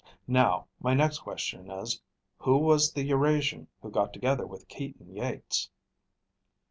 Now, 0.27 0.65
my 0.79 0.95
next 0.95 1.19
question 1.19 1.69
is: 1.69 2.01
Who 2.39 2.57
was 2.57 2.91
the 2.91 3.03
Eurasian 3.03 3.67
who 3.83 3.91
got 3.91 4.13
together 4.13 4.47
with 4.47 4.67
Keaton 4.67 5.13
Yeats?" 5.15 5.69